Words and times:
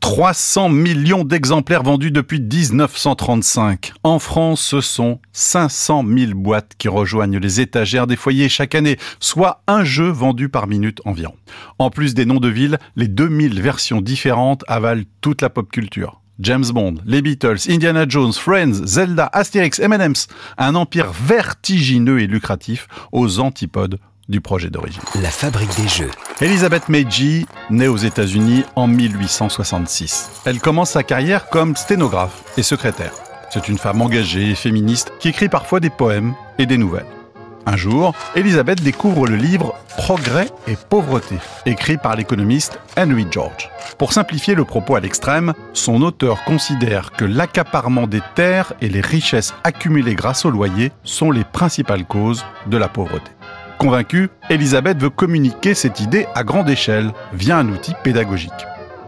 300 0.00 0.70
millions 0.70 1.24
d'exemplaires 1.24 1.82
vendus 1.82 2.10
depuis 2.10 2.40
1935. 2.40 3.92
En 4.02 4.18
France, 4.18 4.62
ce 4.62 4.80
sont 4.80 5.20
500 5.32 6.04
000 6.06 6.32
boîtes 6.34 6.72
qui 6.78 6.88
rejoignent 6.88 7.38
les 7.38 7.60
étagères 7.60 8.06
des 8.06 8.16
foyers 8.16 8.48
chaque 8.48 8.74
année, 8.74 8.98
soit 9.20 9.62
un 9.66 9.84
jeu 9.84 10.08
vendu 10.08 10.48
par 10.48 10.66
minute 10.66 11.00
environ. 11.04 11.34
En 11.78 11.90
plus 11.90 12.14
des 12.14 12.24
noms 12.24 12.40
de 12.40 12.48
villes, 12.48 12.78
les 12.96 13.08
2000 13.08 13.60
versions 13.60 14.00
différentes 14.00 14.64
avalent 14.68 15.04
toute 15.20 15.42
la 15.42 15.50
pop 15.50 15.70
culture. 15.70 16.20
James 16.40 16.64
Bond, 16.72 16.94
les 17.04 17.20
Beatles, 17.20 17.58
Indiana 17.68 18.06
Jones, 18.08 18.32
Friends, 18.32 18.86
Zelda, 18.86 19.28
Astérix, 19.32 19.78
M&M's, 19.78 20.28
un 20.56 20.74
empire 20.74 21.12
vertigineux 21.12 22.20
et 22.20 22.26
lucratif 22.26 22.88
aux 23.12 23.40
antipodes 23.40 23.98
du 24.30 24.40
projet 24.40 24.70
d'origine. 24.70 25.02
La 25.20 25.30
fabrique 25.30 25.76
des 25.76 25.88
jeux. 25.88 26.10
Elizabeth 26.40 26.88
Meiji 26.88 27.46
naît 27.68 27.88
aux 27.88 27.96
États-Unis 27.96 28.64
en 28.76 28.86
1866. 28.86 30.30
Elle 30.46 30.60
commence 30.60 30.90
sa 30.90 31.02
carrière 31.02 31.50
comme 31.50 31.76
sténographe 31.76 32.42
et 32.56 32.62
secrétaire. 32.62 33.12
C'est 33.50 33.68
une 33.68 33.78
femme 33.78 34.00
engagée 34.00 34.50
et 34.50 34.54
féministe 34.54 35.12
qui 35.18 35.28
écrit 35.28 35.48
parfois 35.48 35.80
des 35.80 35.90
poèmes 35.90 36.34
et 36.58 36.66
des 36.66 36.78
nouvelles. 36.78 37.06
Un 37.66 37.76
jour, 37.76 38.14
Elizabeth 38.36 38.82
découvre 38.82 39.26
le 39.26 39.36
livre 39.36 39.74
Progrès 39.98 40.48
et 40.66 40.76
pauvreté, 40.76 41.36
écrit 41.66 41.98
par 41.98 42.16
l'économiste 42.16 42.78
Henry 42.96 43.26
George. 43.30 43.70
Pour 43.98 44.12
simplifier 44.12 44.54
le 44.54 44.64
propos 44.64 44.94
à 44.94 45.00
l'extrême, 45.00 45.52
son 45.74 46.00
auteur 46.02 46.42
considère 46.44 47.12
que 47.12 47.24
l'accaparement 47.24 48.06
des 48.06 48.22
terres 48.34 48.72
et 48.80 48.88
les 48.88 49.02
richesses 49.02 49.54
accumulées 49.62 50.14
grâce 50.14 50.46
au 50.46 50.50
loyer 50.50 50.90
sont 51.04 51.30
les 51.30 51.44
principales 51.44 52.06
causes 52.06 52.44
de 52.66 52.78
la 52.78 52.88
pauvreté. 52.88 53.30
Convaincue, 53.80 54.28
Elisabeth 54.50 55.00
veut 55.00 55.08
communiquer 55.08 55.72
cette 55.72 56.00
idée 56.00 56.26
à 56.34 56.44
grande 56.44 56.68
échelle 56.68 57.12
via 57.32 57.56
un 57.56 57.66
outil 57.70 57.94
pédagogique. 58.04 58.52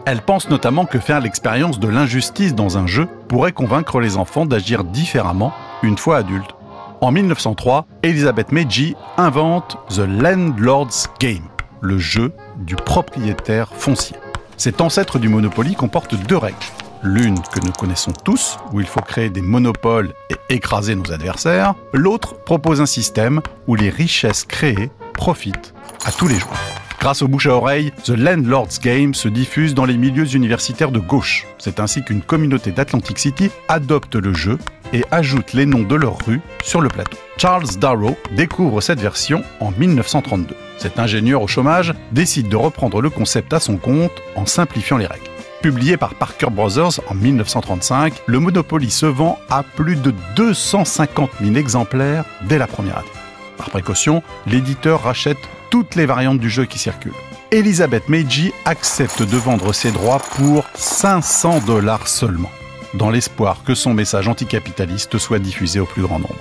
Elle 0.06 0.23
pense 0.23 0.48
notamment 0.48 0.87
que 0.87 0.98
faire 0.98 1.20
l'expérience 1.20 1.79
de 1.79 1.89
l'injustice 1.89 2.55
dans 2.55 2.79
un 2.79 2.87
jeu 2.87 3.06
pourrait 3.29 3.53
convaincre 3.53 4.01
les 4.01 4.17
enfants 4.17 4.47
d'agir 4.47 4.84
différemment 4.84 5.53
une 5.83 5.98
fois 5.98 6.17
adultes. 6.17 6.55
En 7.03 7.12
1903, 7.12 7.84
Elizabeth 8.03 8.51
Meiji 8.51 8.97
invente 9.19 9.77
The 9.91 10.09
Landlord's 10.09 11.07
Game, 11.20 11.45
le 11.83 11.98
jeu 11.98 12.33
du 12.57 12.75
propriétaire 12.75 13.69
foncier. 13.75 14.17
Cet 14.57 14.81
ancêtre 14.81 15.19
du 15.19 15.29
Monopoly 15.29 15.75
comporte 15.75 16.14
deux 16.14 16.39
règles. 16.39 16.57
L'une 17.05 17.41
que 17.41 17.58
nous 17.64 17.72
connaissons 17.72 18.12
tous, 18.25 18.58
où 18.72 18.81
il 18.81 18.86
faut 18.86 19.00
créer 19.00 19.28
des 19.28 19.42
monopoles 19.42 20.14
et 20.31 20.55
écraser 20.55 20.95
nos 20.95 21.11
adversaires. 21.11 21.75
L'autre 21.92 22.36
propose 22.45 22.81
un 22.81 22.86
système 22.86 23.41
où 23.67 23.75
les 23.75 23.91
richesses 23.91 24.45
créées 24.45 24.91
profitent 25.14 25.75
à 26.05 26.12
tous 26.12 26.28
les 26.28 26.39
joueurs. 26.39 26.61
Grâce 27.00 27.23
au 27.23 27.27
bouche 27.27 27.48
à 27.48 27.56
oreille, 27.56 27.91
The 28.05 28.11
Landlord's 28.11 28.78
Game 28.78 29.14
se 29.14 29.27
diffuse 29.27 29.75
dans 29.75 29.84
les 29.84 29.97
milieux 29.97 30.36
universitaires 30.36 30.92
de 30.92 31.00
gauche. 31.00 31.48
C'est 31.58 31.80
ainsi 31.80 32.05
qu'une 32.05 32.23
communauté 32.23 32.70
d'Atlantic 32.70 33.19
City 33.19 33.50
adopte 33.67 34.14
le 34.14 34.33
jeu 34.33 34.56
et 34.92 35.05
ajoute 35.11 35.55
les 35.55 35.67
noms 35.67 35.83
de 35.83 35.97
leurs 35.97 36.25
rues 36.25 36.41
sur 36.62 36.80
le 36.80 36.89
plateau. 36.89 37.17
Charles 37.36 37.67
Darrow 37.80 38.17
découvre 38.36 38.80
cette 38.80 39.00
version 39.00 39.42
en 39.58 39.73
1932. 39.73 40.55
Cet 40.78 41.00
ingénieur 41.00 41.42
au 41.42 41.48
chômage 41.48 41.95
décide 42.12 42.48
de 42.48 42.55
reprendre 42.55 43.00
le 43.00 43.11
concept 43.11 43.53
à 43.53 43.58
son 43.58 43.77
compte 43.77 44.12
en 44.36 44.47
simplifiant 44.47 44.98
les 44.98 45.06
règles. 45.06 45.31
Publié 45.62 45.96
par 45.96 46.16
Parker 46.16 46.48
Brothers 46.50 46.98
en 47.06 47.14
1935, 47.14 48.23
le 48.27 48.40
Monopoly 48.40 48.90
se 48.90 49.06
vend 49.06 49.39
à 49.48 49.62
plus 49.62 49.95
de 49.95 50.12
250 50.34 51.30
000 51.40 51.55
exemplaires 51.55 52.24
dès 52.48 52.58
la 52.58 52.67
première 52.67 52.98
année. 52.98 53.06
Par 53.58 53.70
précaution, 53.70 54.24
l'éditeur 54.48 55.05
rachète 55.05 55.39
toutes 55.70 55.95
les 55.95 56.05
variantes 56.05 56.40
du 56.40 56.51
jeu 56.51 56.64
qui 56.64 56.80
circulent. 56.80 57.12
Elizabeth 57.52 58.08
Meiji 58.08 58.52
accepte 58.64 59.22
de 59.22 59.36
vendre 59.36 59.72
ses 59.72 59.92
droits 59.92 60.18
pour 60.36 60.64
500 60.74 61.61
dollars 61.61 62.08
seulement, 62.08 62.51
dans 62.95 63.11
l'espoir 63.11 63.62
que 63.64 63.77
son 63.77 63.95
message 63.95 64.27
anticapitaliste 64.27 65.17
soit 65.18 65.39
diffusé 65.39 65.78
au 65.78 65.86
plus 65.86 66.02
grand 66.02 66.18
nombre. 66.18 66.34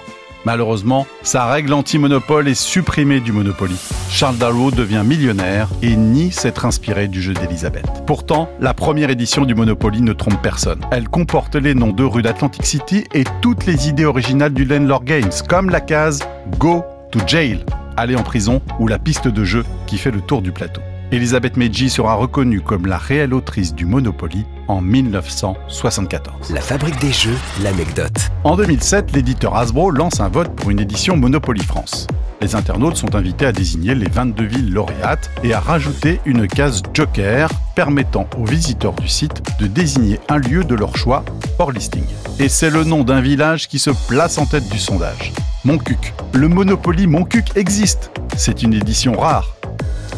Malheureusement, 0.46 1.06
sa 1.22 1.46
règle 1.46 1.74
anti-monopole 1.74 2.48
est 2.48 2.56
supprimée 2.56 3.20
du 3.20 3.32
Monopoly. 3.32 3.76
Charles 4.10 4.38
Darrow 4.38 4.72
devient 4.72 5.04
millionnaire 5.06 5.70
et 5.82 5.96
nie 5.96 6.32
s'être 6.32 6.66
inspiré 6.66 7.08
du 7.08 7.22
jeu 7.22 7.34
d'Elizabeth. 7.34 8.04
Pourtant, 8.08 8.50
la 8.60 8.74
première 8.74 9.12
édition 9.12 9.46
du 9.46 9.54
Monopoly 9.54 10.02
ne 10.02 10.14
trompe 10.14 10.42
personne. 10.42 10.82
Elle 10.92 11.10
comporte 11.10 11.56
les 11.56 11.76
noms 11.76 11.94
de 11.94 12.04
rues 12.04 12.24
d'Atlantic 12.24 12.66
City 12.66 13.04
et 13.14 13.24
toutes 13.42 13.66
les 13.66 13.88
idées 13.88 14.06
originales 14.06 14.54
du 14.54 14.66
Landlord 14.66 15.04
Games, 15.04 15.32
comme 15.48 15.70
la 15.70 15.82
case 15.82 16.22
Go 16.58 16.84
to 17.12 17.20
Jail, 17.28 17.64
aller 17.98 18.16
en 18.16 18.24
prison, 18.24 18.62
ou 18.80 18.88
la 18.88 18.98
piste 18.98 19.28
de 19.28 19.44
jeu 19.44 19.64
qui 19.86 19.98
fait 19.98 20.12
le 20.12 20.22
tour 20.22 20.42
du 20.42 20.52
plateau. 20.52 20.82
Elizabeth 21.14 21.58
Meiji 21.58 21.90
sera 21.90 22.14
reconnue 22.14 22.62
comme 22.62 22.86
la 22.86 22.98
réelle 22.98 23.34
autrice 23.34 23.76
du 23.76 23.86
Monopoly 23.86 24.46
en 24.70 24.80
1974. 24.80 26.52
La 26.54 26.62
fabrique 26.62 27.00
des 27.02 27.12
jeux, 27.12 27.36
l'anecdote. 27.62 28.30
En 28.46 28.56
2007, 28.56 29.12
l'éditeur 29.12 29.58
Hasbro 29.58 29.92
lance 29.92 30.22
un 30.22 30.30
vote 30.30 30.56
pour 30.56 30.70
une 30.70 30.80
édition 30.80 31.18
Monopoly 31.18 31.64
France. 31.64 32.08
Les 32.40 32.56
internautes 32.56 32.96
sont 32.96 33.14
invités 33.14 33.46
à 33.46 33.52
désigner 33.52 33.94
les 33.94 34.10
22 34.10 34.46
villes 34.46 34.74
lauréates 34.74 35.30
et 35.44 35.54
à 35.54 35.60
rajouter 35.60 36.22
une 36.26 36.48
case 36.48 36.82
Joker 36.94 37.50
permettant 37.76 38.26
aux 38.38 38.46
visiteurs 38.46 38.94
du 38.94 39.10
site 39.10 39.42
de 39.60 39.68
désigner 39.68 40.18
un 40.30 40.38
lieu 40.38 40.64
de 40.64 40.76
leur 40.76 40.96
choix 40.96 41.26
hors 41.60 41.74
listing. 41.74 42.06
Et 42.40 42.48
c'est 42.48 42.70
le 42.70 42.86
nom 42.86 43.04
d'un 43.04 43.20
village 43.20 43.68
qui 43.68 43.80
se 43.80 43.92
place 44.08 44.38
en 44.38 44.46
tête 44.46 44.70
du 44.70 44.80
sondage. 44.80 45.34
Montcuq. 45.66 46.14
Le 46.34 46.48
Monopoly 46.48 47.06
Montcuq 47.06 47.58
existe. 47.58 48.12
C'est 48.38 48.64
une 48.64 48.74
édition 48.74 49.20
rare 49.20 49.54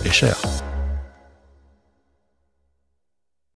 et 0.06 0.12
chère. 0.12 0.38